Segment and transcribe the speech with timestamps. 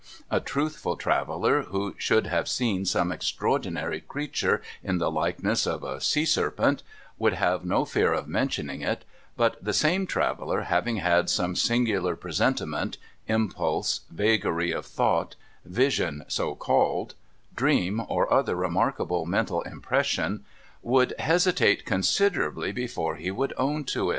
[0.31, 6.01] A truthful traveller, who should have seen some extraordinary creature in the likeness of a
[6.01, 6.81] sea serpent,
[7.19, 9.05] would have no fear of mentioning it;
[9.37, 12.97] but the same traveller, having had some singular presentiment,
[13.29, 15.35] imjiulse, vagary of thought,
[15.65, 17.13] vision (so called),
[17.55, 20.43] dream, or other remarkable mental im pression,
[20.81, 24.09] would hesitate considerably before he would own to it.